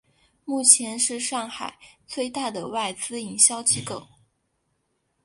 [0.45, 4.07] 目前是上海最大的外资营销机构。